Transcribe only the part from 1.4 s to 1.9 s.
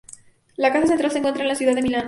en la ciudad de